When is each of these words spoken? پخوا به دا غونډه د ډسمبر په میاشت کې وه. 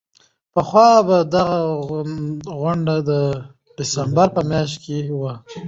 پخوا 0.53 0.89
به 1.07 1.17
دا 1.33 1.45
غونډه 2.59 2.95
د 3.09 3.11
ډسمبر 3.77 4.27
په 4.35 4.41
میاشت 4.49 4.75
کې 4.83 4.97
وه. 5.21 5.33